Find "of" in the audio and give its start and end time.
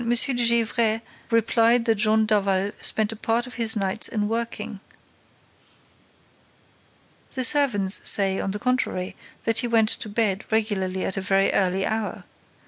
3.45-3.53